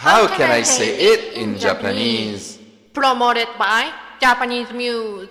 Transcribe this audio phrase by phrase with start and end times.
[0.00, 2.58] How can I say it in Japanese?
[2.94, 5.28] Promoted by Japanese Muse.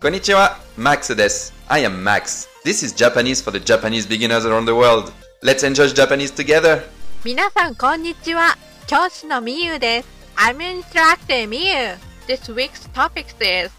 [0.00, 1.54] こんにちは、Max です。
[1.68, 2.48] I am Max.
[2.64, 5.12] This is Japanese for the Japanese beginners around the world.
[5.44, 6.82] Let's enjoy Japanese together.
[7.24, 8.56] 皆さんこんにちは。
[8.88, 10.08] 教師のみゆです。
[10.37, 11.97] I'm Instructor みゆ。
[12.27, 13.71] This week's topic is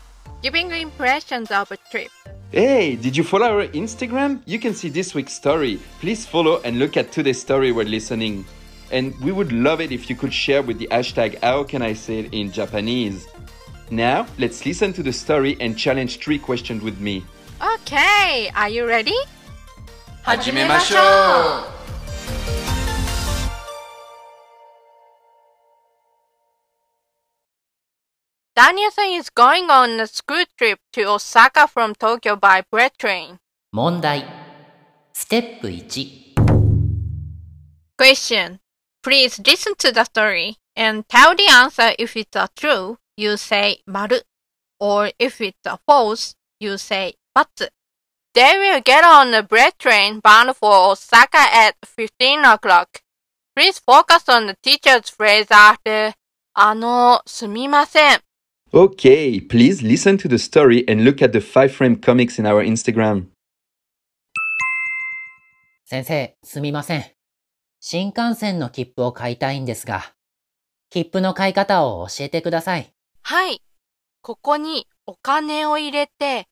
[0.44, 2.10] Giving impressions of a trip.
[2.52, 4.42] Hey, did you follow our Instagram?
[4.44, 5.80] You can see this week's story.
[6.00, 8.44] Please follow and look at today's story while listening.
[8.92, 11.94] And we would love it if you could share with the hashtag How Can I
[11.94, 13.26] Say It in Japanese.
[13.90, 17.24] Now, let's listen to the story and challenge three questions with me.
[17.62, 19.16] Okay, are you ready?
[20.22, 20.96] 始めましょ
[21.77, 21.77] う
[28.59, 33.39] Danielle-san is going on a school trip to Osaka from Tokyo by bullet train.
[33.71, 34.25] 問題
[35.13, 36.35] ステップ1
[37.97, 38.59] Question
[39.01, 43.81] Please listen to the story and tell the answer if it's a true, you say
[43.87, 44.25] 丸
[44.81, 47.69] or if it's a false, you say ×.
[48.33, 53.03] They will get on the bullet train bound for Osaka at 15 o'clock.
[53.55, 56.11] Please focus on the teacher's phrase after
[56.55, 58.19] あの、すみません
[58.71, 62.63] Okay, please listen to the story and look at the 5 frame comics in our
[62.63, 63.25] Instagram.
[65.85, 67.05] 先生、すみません。
[67.79, 70.13] 新幹線の切符を買いたいんですが、
[70.91, 72.93] 切符の買い方を教えてください。
[73.23, 73.63] はい。
[74.21, 76.47] ここにお金を入れて、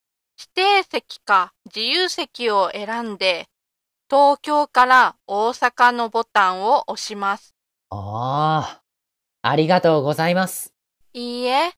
[0.55, 3.45] 指定席か自由席を選んで、
[4.09, 7.53] 東京から大阪のボタンを押します。
[7.91, 8.79] おー、
[9.43, 10.73] ありがとうございます。
[11.13, 11.73] いいえ。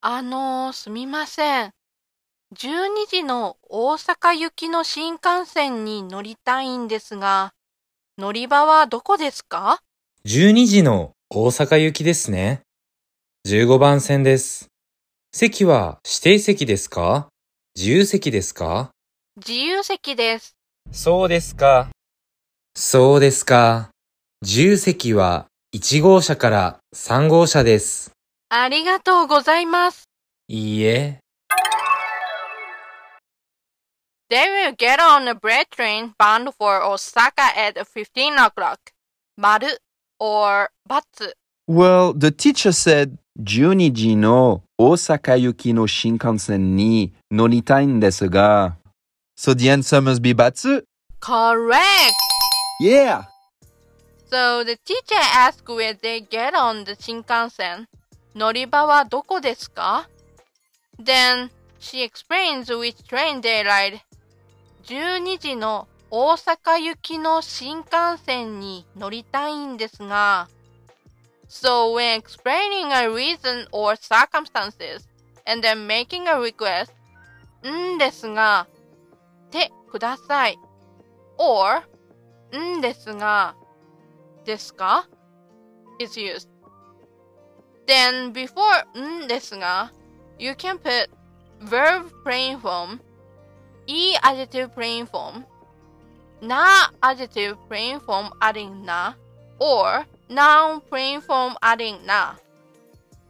[0.00, 1.72] あのー、すみません。
[2.54, 7.52] 12時の大阪行きの新幹線に乗りたいんですが、
[8.16, 9.80] 乗り場はどこですか
[10.24, 12.60] ？12時の大阪行きですね。
[13.48, 14.68] 15番線です。
[15.32, 17.28] 席は指定席ですか？
[17.74, 18.90] 自由席ですか？
[19.36, 20.54] 自由席です。
[20.92, 21.88] そうですか。
[22.76, 23.90] そうですか。
[24.42, 28.12] 自由席は1号車から3号車です。
[28.50, 30.08] ありがとうございます。
[30.48, 31.20] いいえ。
[34.30, 38.78] They will get on a bullet train bound for Osaka at 15 o'clock.
[39.36, 39.68] Maru
[40.18, 41.32] or Batsu?
[41.66, 48.76] Well, the teacher said 12時の大阪行きの新幹線に乗りたいんですが。
[49.38, 50.84] So the answer must be Batsu?
[51.20, 52.14] Correct!
[52.80, 53.24] Yeah!
[54.30, 57.86] So the teacher asked where they get on the Shinkansen.
[58.34, 60.08] 乗り場はどこですか
[61.00, 64.00] Then she explains which train they ride.
[64.84, 70.48] 12時の大阪行きの新幹線に乗りたいんですが。
[71.48, 75.06] So when explaining a reason or circumstances
[75.46, 76.92] and then making a request,
[77.66, 78.66] んですが、
[79.50, 80.58] てください。
[81.38, 81.82] or
[82.56, 83.54] んですが、
[84.44, 85.08] ですか
[85.98, 86.57] is used.
[87.87, 89.91] Then before んですが、
[90.37, 91.09] you can put
[91.61, 92.99] verb plain form,
[93.87, 95.45] e adjective plain form,
[96.41, 99.15] na adjective plain form adding na,
[99.59, 102.35] or noun plain form adding na.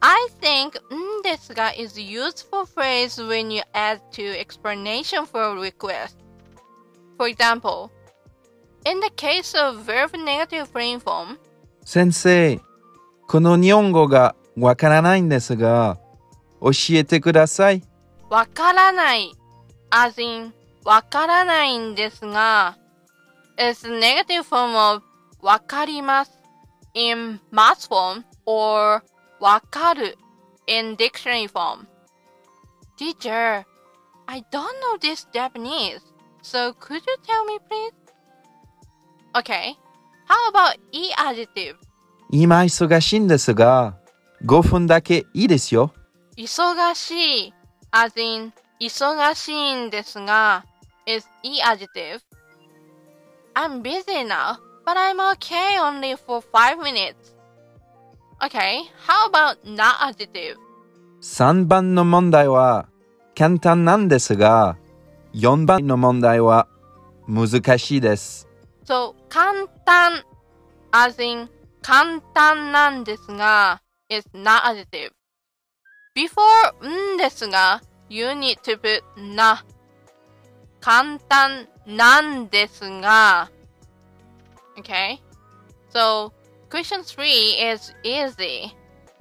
[0.02, 6.18] I think んですが is useful phrase when you add to explanation for a request.
[7.18, 7.90] For example,
[8.86, 11.38] in the case of verb negative plain form,
[11.86, 12.60] 先生、
[13.28, 15.99] この日本語が わからないんですが、
[16.61, 17.83] 教えてください。
[18.31, 19.33] わからない、
[19.91, 20.53] as in
[20.85, 22.77] わからないんですが、
[23.59, 25.03] is the negative form of
[25.43, 26.33] わかります
[26.95, 29.03] in must form or
[29.41, 30.17] わかる
[30.67, 31.87] in dictionary form.
[32.99, 33.65] Teacher,
[34.27, 36.01] I don't know this Japanese,
[36.43, 37.93] so could you tell me please?
[39.35, 39.77] Okay,
[40.27, 41.77] how about e adjective?
[42.31, 43.97] 今忙しいんですが、
[44.45, 45.93] 5分だけいいですよ。
[46.37, 47.55] 忙しい
[47.91, 50.65] as in 忙しいんですが
[51.07, 52.21] is e adjective.
[53.55, 54.57] I'm busy now,
[54.87, 57.35] but I'm okay only for 5 minutes.
[58.41, 60.57] Okay, how about not adjective?
[61.21, 62.89] 3番の問題は
[63.37, 64.77] 簡単なんですが、
[65.35, 66.69] 4番の問題は
[67.27, 68.49] 難しいです。
[68.85, 70.23] So 簡単
[70.93, 71.49] as in
[71.83, 75.11] 簡単なんですが is na adjective.
[76.15, 79.03] Before mm, んですが、you need to put
[79.37, 79.65] な。
[80.81, 83.51] 簡単なんですが。
[84.79, 85.19] Okay?
[85.93, 86.33] So,
[86.71, 88.75] question 3 is easy,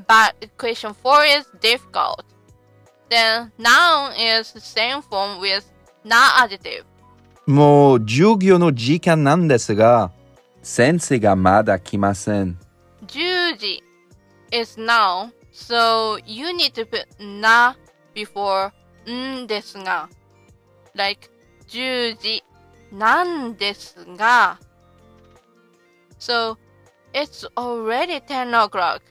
[0.08, 2.24] but question 4 is difficult.
[3.10, 5.64] Then, noun is the same form with
[6.04, 6.84] な additive.
[7.46, 10.12] もう授業の時間なんですが、
[10.62, 12.60] 先生がまだ来ません。
[13.08, 13.87] 10時。
[14.52, 17.76] Is noun, so you need to put な
[18.16, 18.72] before
[19.10, 20.10] んですが。
[20.96, 21.30] like
[21.68, 22.44] 10時
[22.92, 24.60] なんですが。
[26.20, 26.58] So
[27.14, 29.02] it's already 10 o'clock,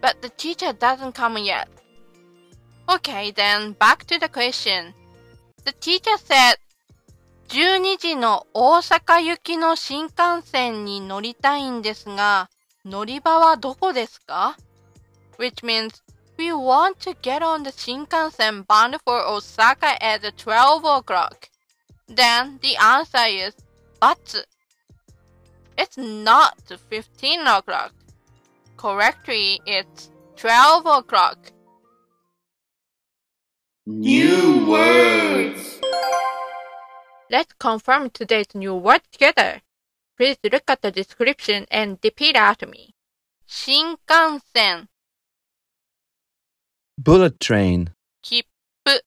[0.00, 1.68] but the teacher doesn't come yet.
[2.88, 4.94] Okay, then back to the question.
[5.64, 6.56] The teacher said
[7.48, 12.50] 12時の大阪行きの新幹線に乗りたいんですが、
[12.84, 14.56] 乗り場はどこですか
[15.38, 16.02] which means
[16.36, 21.48] we want to get on the Shinkansen bound for Osaka at 12 o'clock.
[22.08, 23.54] Then the answer is
[24.00, 24.44] but
[25.76, 26.58] it's not
[26.90, 27.92] 15 o'clock.
[28.76, 31.52] Correctly, it's 12 o'clock.
[33.86, 35.80] New words.
[37.30, 39.62] Let's confirm today's new word together.
[40.16, 42.94] Please look at the description and repeat after me.
[43.48, 44.88] Shinkansen
[46.97, 47.91] Bullet train.
[48.21, 48.45] 切
[48.85, 49.03] 符、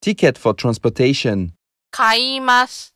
[0.00, 1.52] Ticket for transportation.
[1.90, 2.94] 買います、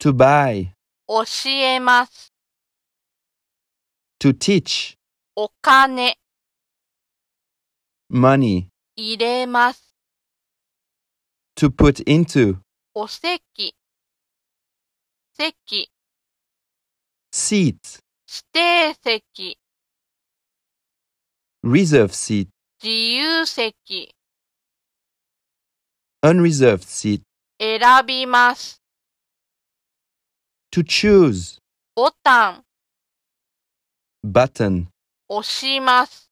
[0.00, 0.72] To buy.
[1.06, 2.32] 教えます、
[4.20, 4.96] To teach.
[5.36, 6.16] お金、
[8.10, 8.68] Money.
[8.96, 9.94] 入れます、
[11.56, 12.58] To put into.
[12.94, 13.74] お席、
[15.36, 15.90] 席、
[17.32, 18.00] Seat.
[18.26, 19.58] 指定席、
[21.63, 22.47] reserve seat.
[22.81, 24.15] 自由席
[26.23, 27.21] unreserved seat.
[27.59, 28.81] 選びます
[30.71, 31.57] to choose.
[31.95, 32.63] ボタン
[34.23, 34.87] button.
[35.27, 36.29] 押します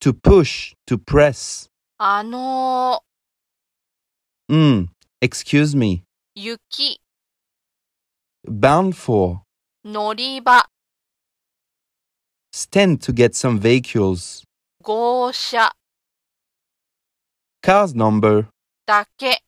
[0.00, 1.68] to push to press.
[1.98, 3.02] あの
[4.48, 4.86] mm,
[5.20, 6.04] excuse me.
[6.36, 7.00] 行き
[8.46, 9.40] bound for.
[9.84, 10.68] 乗り場
[12.53, 14.43] Stand to get some vehicles.
[14.83, 15.71] 号車、
[17.61, 18.47] Car's number.
[18.85, 19.43] だけ、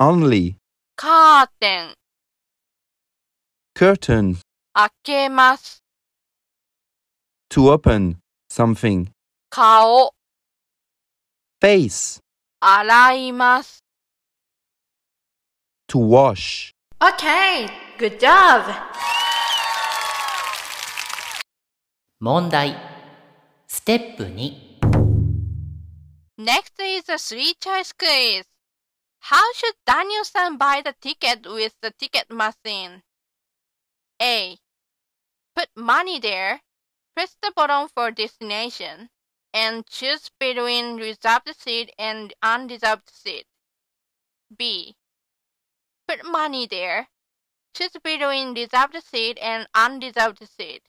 [0.00, 0.56] Only.
[0.96, 1.94] カーテン、
[3.74, 4.36] Curtain.
[4.74, 5.82] 開けます。
[7.50, 8.16] To open.
[8.50, 9.10] Something.
[9.50, 10.12] 顔、
[11.62, 12.20] Face.
[12.60, 13.78] 洗います。
[15.88, 16.72] To wash.
[17.00, 17.68] Okay,
[17.98, 18.64] good job!
[22.22, 22.76] 問題。
[23.66, 24.68] ステップ2。
[26.38, 28.44] Next is a three choice quiz.
[29.20, 33.02] How should Daniel-san buy the ticket with the ticket machine?
[34.22, 34.58] A.
[35.54, 36.60] Put money there,
[37.14, 39.10] press the button for destination,
[39.52, 43.46] and choose between reserved seat and unreserved seat.
[44.56, 44.96] B.
[46.06, 47.08] Put money there,
[47.74, 50.82] choose between reserved seat and unreserved seat,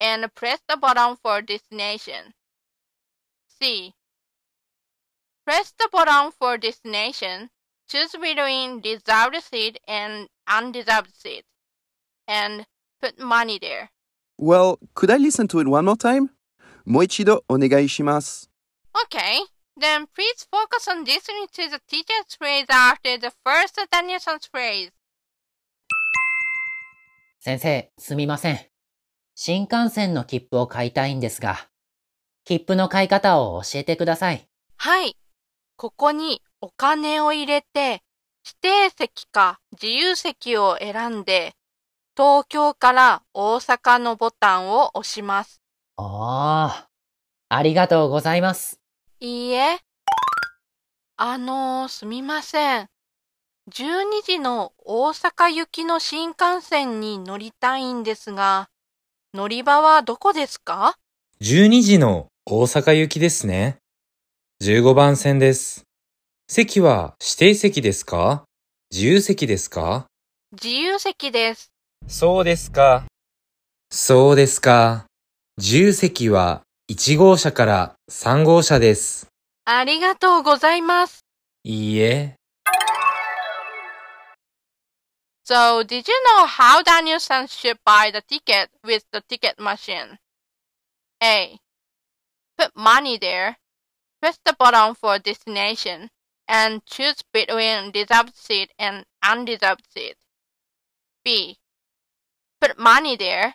[0.00, 2.34] and press the button for destination.
[3.60, 3.94] C.
[5.44, 7.50] Press the button for destination.
[7.88, 11.44] Choose between desired seat and undesired seat
[12.26, 12.66] and
[13.00, 13.90] put money there.
[14.36, 16.30] Well, could I listen to it one more time?
[16.86, 17.40] Moichido.
[19.04, 19.40] Okay,
[19.76, 24.90] then please focus on listening to the teacher's phrase after the first Danielle-san's phrase.
[27.40, 28.77] 先生、すみません。
[29.40, 31.68] 新幹線の切符を買いたいんですが、
[32.44, 34.48] 切符の買い方を教えてください。
[34.76, 35.16] はい。
[35.76, 38.02] ここにお金を入れて、
[38.44, 41.54] 指定席か自由席を選んで、
[42.16, 45.62] 東京から大阪のボタンを押します。
[45.96, 46.88] あ
[47.48, 48.80] あ、ありがとうございます。
[49.20, 49.78] いいえ。
[51.16, 52.88] あのー、すみません。
[53.70, 58.68] 12時の大阪行きの新幹線に乗りたいんですが、
[59.34, 60.96] 乗り場はどこですか
[61.42, 63.76] ？12時の大阪行きですね。
[64.62, 65.84] 15番線です。
[66.48, 68.44] 席は指定席ですか？
[68.90, 70.06] 自由席ですか？
[70.52, 71.70] 自由席です。
[72.06, 73.04] そうですか。
[73.90, 75.04] そうですか。
[75.58, 79.26] 自由席は1号車から3号車です。
[79.66, 81.20] ありがとうございます。
[81.64, 82.36] いいえ。
[85.48, 90.18] So, did you know how Daniel-san should buy the ticket with the ticket machine?
[91.22, 91.58] A.
[92.58, 93.56] Put money there.
[94.20, 96.10] Press the button for destination
[96.46, 100.16] and choose between reserved seat and unreserved seat.
[101.24, 101.56] B.
[102.60, 103.54] Put money there.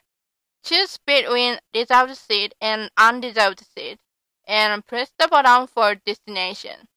[0.63, 3.99] Choose between reserved seat and unreserved seat
[4.47, 6.87] and press the button for destination.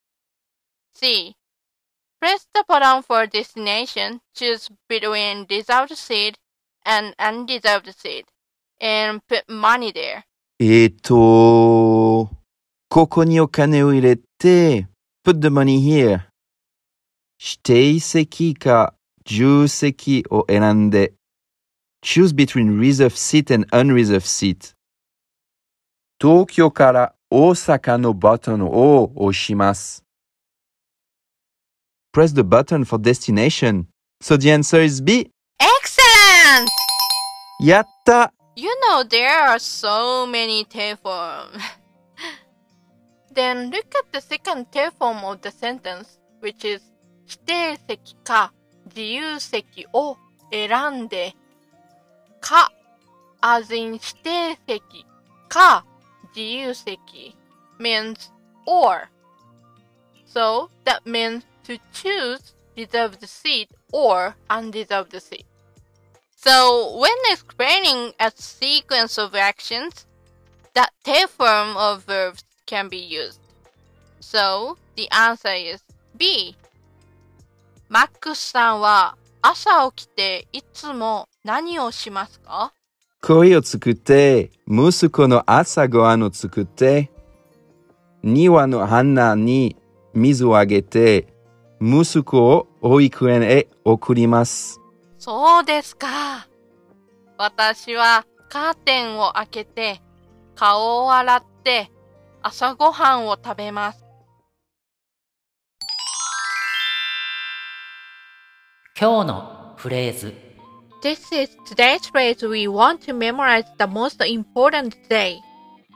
[0.95, 1.35] C.
[2.19, 4.21] Press the button for destination.
[4.33, 6.35] Choose between reserved seat
[6.83, 8.25] and unreserved seat
[8.81, 10.23] and put money there.
[10.59, 12.31] えっと、
[12.89, 14.87] ここにお金を入れて、
[15.23, 16.21] put the money here.
[17.39, 18.95] 指定席か
[19.29, 21.13] 自由席を選んで、
[22.03, 24.73] choose between reserved seat and unreserved seat.
[26.19, 30.06] 東京から大阪のボタンを押します。
[32.11, 33.87] press the button for destination.
[34.21, 35.31] So the answer is B.
[35.59, 36.69] Excellent!
[37.61, 38.29] Yatta!
[38.55, 41.61] You know, there are so many te-forms.
[43.33, 46.81] then look at the second te-form of the sentence, which is
[47.27, 48.53] 指定席か
[48.85, 50.17] 自由席を
[50.49, 51.35] 選んで
[52.39, 52.71] か
[53.41, 55.05] as in 指定席
[55.49, 55.85] か
[56.33, 57.35] 自由席
[57.79, 58.31] means
[58.65, 59.09] or.
[60.25, 65.45] So that means to choose reserved seat or unreserved seat.
[66.37, 70.05] So, when explaining a sequence of actions,
[70.75, 73.39] that tail form of verbs can be used.
[74.21, 75.83] So, the answer is
[76.15, 76.55] B.
[77.89, 82.73] マックスさんは朝起きていつも何をしますか
[83.21, 87.11] 声を作って、息子の朝ごはんを作って、
[88.23, 89.75] 庭の花に
[90.13, 91.27] 水をあげて、
[91.79, 94.79] 息子を保育園へ送ります。
[95.19, 96.47] そうですか。
[97.37, 100.01] 私はカーテンを開けて
[100.55, 101.91] 顔を洗って
[102.41, 104.03] 朝ごはんを食べます。
[108.99, 110.33] 今日のフレーズ
[111.03, 115.35] This is today's phrase we want to memorize the most important today.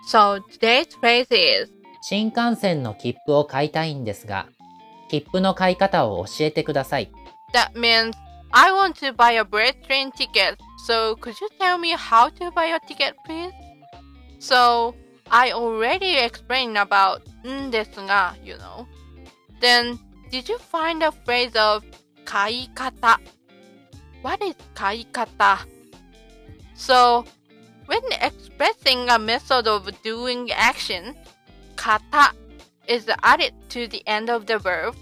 [0.08, 1.72] So today's phrase is
[2.04, 4.48] 新幹線の切符を買いたいんですが、
[5.12, 7.12] 切符の買い方を教えてください。
[7.54, 8.14] That means
[8.52, 10.56] I want to buy a bullet train ticket.
[10.88, 13.52] So could you tell me how to buy a ticket, please?
[14.40, 14.96] So
[15.30, 18.86] I already explained about mm, んですが you know.
[19.60, 20.00] Then
[20.32, 21.84] did you find a phrase of
[22.24, 23.20] 買い方
[24.24, 25.68] What is 買い方
[26.74, 27.26] So
[27.88, 31.14] when expressing a method of doing action,
[31.76, 32.34] 方
[32.88, 34.96] is added to the end of the verb,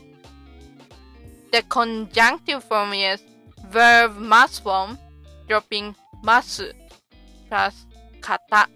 [1.52, 3.22] the conjunctive form is
[3.70, 4.98] verb masu form,
[5.48, 6.74] dropping masu
[7.48, 7.86] plus
[8.22, 8.68] kata.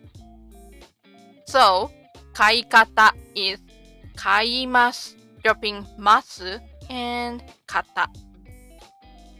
[1.45, 1.91] So,
[2.33, 3.59] kaikata is
[4.15, 8.07] kaimasu, dropping masu and kata.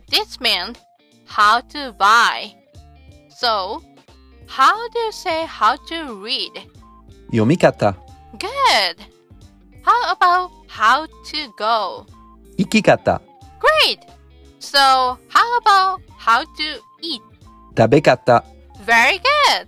[0.09, 0.77] This means
[1.25, 2.53] how to buy.
[3.29, 3.81] So,
[4.45, 6.53] how do you say how to read?
[7.33, 7.97] Yomikata.
[8.37, 9.12] Good.
[9.83, 12.05] How about how to go?
[12.57, 13.21] 生き方、
[13.59, 13.99] Great!
[14.59, 16.47] So, how about how to
[17.01, 17.21] eat?
[17.77, 18.43] 食べ方、
[18.85, 19.67] Very good!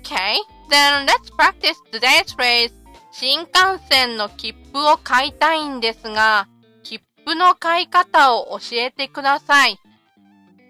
[0.00, 0.36] Okay,
[0.68, 2.72] then let's practice today's phrase.
[3.12, 6.48] 新幹線の切符を買いたいんですが、
[6.82, 9.78] 切符の買い方を教えてください。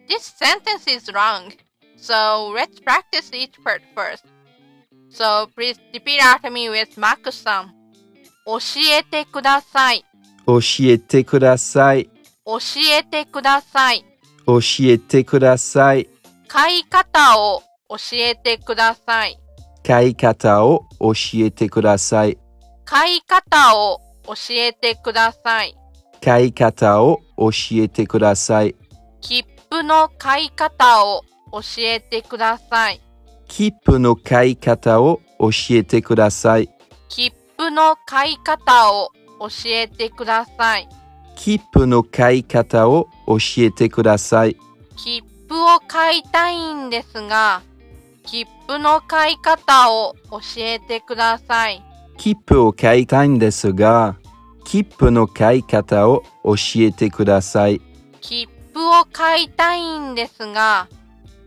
[0.08, 1.52] This sentence is wrong.
[1.98, 4.24] So, let's practice each part first.
[5.10, 7.75] So, please repeat after me with Max さん。
[8.46, 8.58] 教
[8.96, 10.04] えてください。
[10.46, 12.08] 教えてください、
[12.44, 12.58] 教
[12.96, 14.04] えてください。
[14.46, 16.08] 教えてください、
[16.46, 19.36] 買い方を教えてください。
[19.82, 22.38] 買い方を教えてください、
[22.84, 25.76] 買い方を教えてください。
[26.22, 28.76] 買い方を教えてください、
[29.20, 33.00] 切符の買い方を教えてください。
[33.48, 36.70] 切符の買い方を教えてください、
[37.08, 40.88] 切符の買い方を教えてください。
[41.36, 44.56] 切符の買い方を教えてください。
[44.96, 47.62] 切符を買いたいんですが、
[48.24, 51.82] 切符の買い方を教えてください。
[52.16, 54.16] 切符を買いたいんですが、
[54.64, 57.80] 切符の買い方を教えてください。
[58.20, 60.88] 切符を買いたいんですが、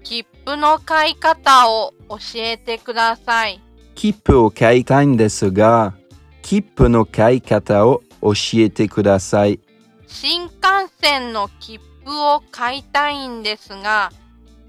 [0.04, 3.60] 切符の買い方を教えてください。
[4.00, 5.94] 切符を買いたいんですが、
[6.42, 9.60] 切符の買い方を教えてください。
[10.08, 10.54] 新幹
[11.02, 14.12] 線の切符符を買いたいんですが、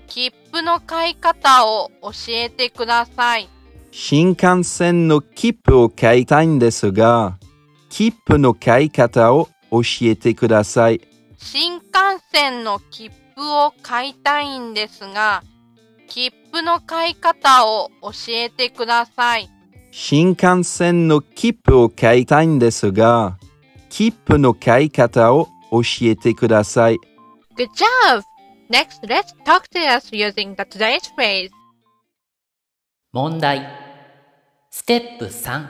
[0.07, 3.49] 切符の買い方を教えてください。
[3.91, 7.39] 新幹線の切符を買いたいんですが、
[7.89, 11.01] 切符の買い方を教えてください。
[11.39, 11.89] 新幹
[12.31, 15.43] 線の切符を買いたいんですが、
[16.11, 19.49] 切符の買い方を教えてください。
[19.93, 23.39] 新幹線の切符を買いたいんですが、
[23.89, 26.97] 切符の買い方を教えてください。
[27.57, 28.23] Good job!
[28.69, 31.51] Next, let's talk to us using the today's phrase.
[33.13, 33.67] 問題。
[34.71, 35.67] ステップ3。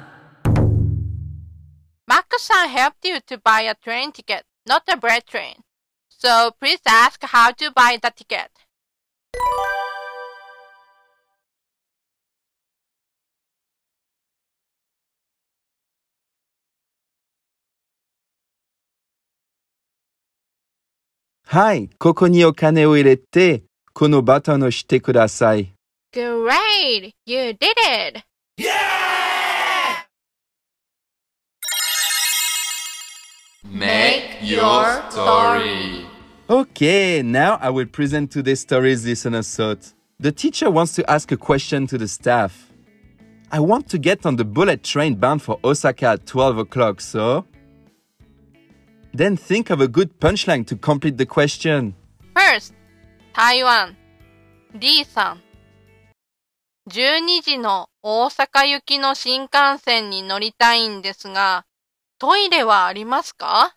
[2.07, 5.57] Max-san helped you to buy a train ticket, not a bread train.
[6.09, 8.51] So please ask how to buy the ticket.
[21.53, 25.75] はい、ここにお金を入れて、このボタンをしてください。
[26.15, 27.11] Great!
[27.27, 28.23] You did it!
[28.57, 28.69] Yeah!
[33.69, 36.07] Make your story.
[36.49, 39.93] Okay, now I will present today's story's listener thought.
[40.21, 42.71] The teacher wants to ask a question to the staff.
[43.51, 47.45] I want to get on the bullet train bound for Osaka at 12 o'clock, so
[49.13, 51.95] Then think of a good punchline to complete the question.
[52.35, 52.75] First,
[53.33, 53.97] 台湾
[54.75, 55.43] D さん
[56.89, 61.67] 12時の大阪行きの新幹線に乗りたいんですが、
[62.19, 63.77] トイレはありますか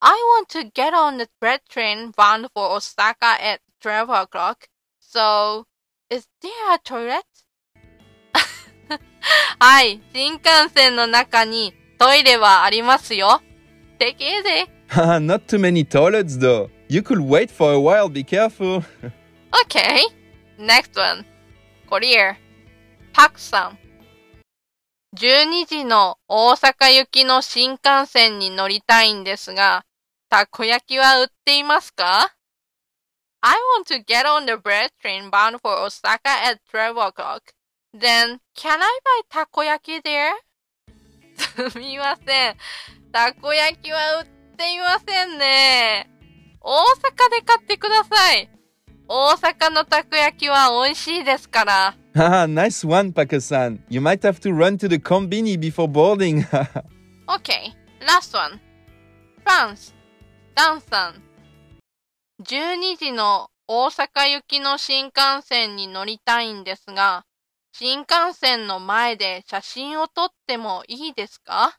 [0.00, 4.68] ?I want to get on the bread train bound for Osaka at 12 o'clock.
[5.00, 5.66] So,
[6.10, 7.22] is there a toilet?
[9.58, 13.42] はい、新幹線の中にトイレはありますよ。
[14.00, 14.66] Take easy.
[15.20, 16.70] Not too many toilets though.
[16.88, 18.82] You could wait for a while, be careful.
[19.64, 20.04] Okay.
[20.58, 21.26] Next one.
[21.86, 22.36] Korea.
[23.12, 23.78] パクさん。
[25.16, 29.84] 12時の大阪行きの新幹線に乗りたいんですが、
[30.30, 32.34] たこ焼きは売っていますか
[33.42, 37.40] ?I want to get on the bread train bound for Osaka at 12 o'clock.
[37.92, 40.30] Then, can I buy たこ焼き there?
[41.70, 42.56] すみません。
[43.12, 46.08] たこ焼きは売っていませんね。
[46.60, 48.48] 大阪で買ってください。
[49.08, 51.96] 大阪のたこ焼きは美味しいですから。
[52.14, 53.80] Haha, nice one, Paka-san.
[53.88, 56.42] You might have to run to the combini before boarding.
[57.26, 57.72] OK,
[58.06, 58.60] last one.
[59.44, 59.94] France.
[60.54, 61.22] ダンさん。
[62.44, 67.24] 12時の大阪行きの新幹線に乗りたいんですが、
[67.72, 71.76] 新幹線の前で写真を撮ってもいいですか？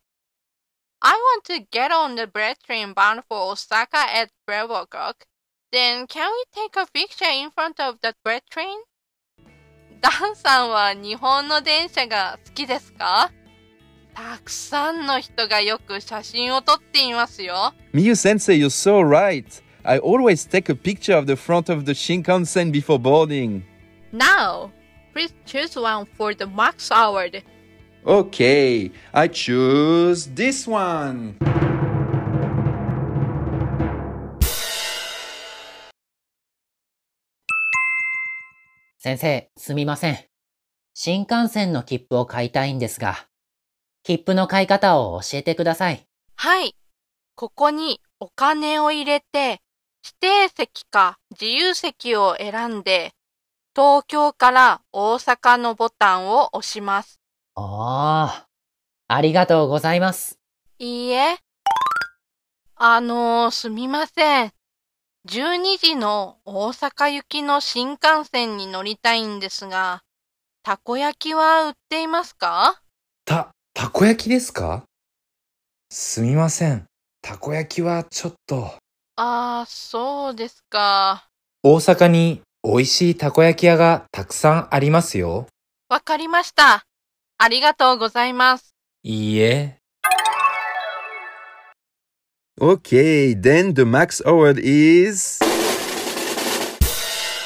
[1.03, 5.25] I want to get on the bullet train bound for Osaka at 12 o'clock.
[5.71, 8.77] Then can we take a picture in front of the bullet train?
[10.01, 13.31] ダンさんは日本の電車が好きですか
[14.13, 17.73] たくさんの人がよく写真を撮っていますよ。
[17.93, 19.63] みゆ先生、you're so right.
[19.83, 23.63] I always take a picture of the front of the Shinkansen before boarding.
[24.13, 24.69] Now,
[25.13, 27.41] please choose one for the max award.
[28.03, 31.37] Okay, I choose this one.
[38.97, 40.17] 先生、すみません。
[40.95, 43.27] 新幹線の切符を買いたいんですが、
[44.01, 46.03] 切符の買い方を教えてください。
[46.37, 46.75] はい。
[47.35, 49.61] ここにお金を入れて、
[50.03, 53.11] 指定席か自由席を選んで、
[53.75, 57.20] 東京から大阪のボタンを押します。
[57.55, 58.43] おー、
[59.07, 60.39] ありがとうございます。
[60.79, 61.37] いいえ。
[62.75, 64.51] あのー、すみません。
[65.27, 70.01] 12時の大阪行きの新幹線に乗りたいんですが、
[70.63, 72.81] たこ焼きは売っていますか？
[73.25, 74.83] た、たこ焼きですか？
[75.91, 76.85] すみません。
[77.21, 78.73] たこ焼きはちょっと。
[79.17, 81.27] ああ、そうですか。
[81.63, 85.47] 大阪に美味しいたこ焼き屋がたくさんありますよ。
[85.89, 86.85] わかりました。
[87.43, 88.75] ありがとうございます。
[89.01, 89.79] いいえ。
[92.59, 95.39] Okay, then the max award is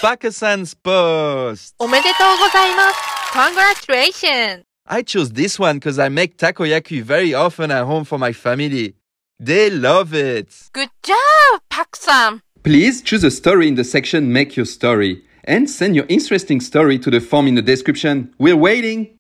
[0.02, 1.76] Paksan's post.
[1.80, 3.00] おめでとうございます。
[3.32, 4.64] Congratulations.
[4.86, 8.96] I chose this one because I make takoyaki very often at home for my family.
[9.40, 10.50] They love it.
[10.74, 12.42] Good job, Paksan.
[12.64, 17.00] Please choose a story in the section Make Your Story and send your interesting story
[17.00, 18.34] to the form in the description.
[18.38, 19.15] We're waiting.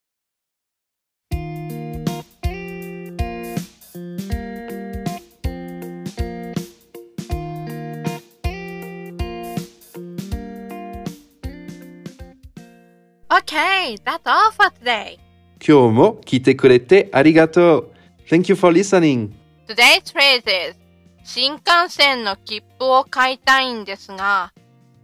[13.34, 15.18] Okay, that's all for today.
[15.60, 17.90] 今日も聞いてくれてありがとう。
[18.28, 19.30] Thank you for listening.
[19.68, 20.76] Today's phrase is
[21.24, 24.52] 新幹線の切符を買いたいんですが、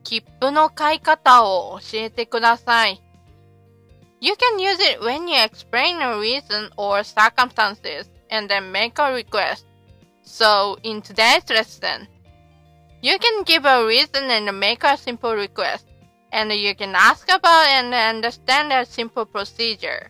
[0.02, 3.02] 切符の買い方を教えてください。
[4.20, 9.66] You can use it when you explain a reason or circumstances and then make a request.
[10.24, 12.08] So, in today's lesson,
[13.02, 15.86] you can give a reason and make a simple request,
[16.31, 20.09] and you can ask about and understand a simple procedure.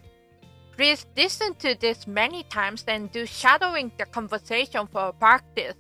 [0.75, 5.75] Please listen to this many times and do shadowing the conversation for practice.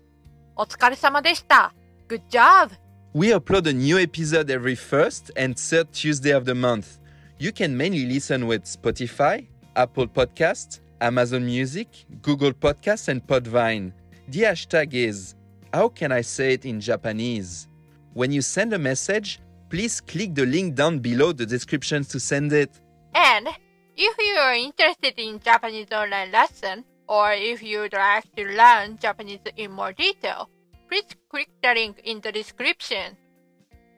[0.55, 1.73] お疲れ様でした。
[2.07, 2.71] Good job!
[3.13, 6.99] We upload a new episode every first and third Tuesday of the month.
[7.39, 11.87] You can mainly listen with Spotify, Apple Podcasts, Amazon Music,
[12.21, 13.91] Google Podcasts, and Podbean.
[14.27, 15.35] The hashtag is
[15.73, 17.67] How Can I Say It in Japanese?
[18.13, 19.39] When you send a message,
[19.70, 22.70] please click the link down below the description to send it.
[23.14, 23.48] And
[23.96, 29.40] if you are interested in Japanese online lesson, or if you'd like to learn Japanese
[29.56, 30.48] in more detail,
[30.88, 33.16] please click the link in the description.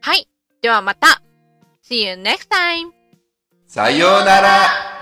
[0.01, 0.29] はい。
[0.63, 1.23] ではまた。
[1.83, 2.93] See you next time!
[3.67, 5.02] さようなら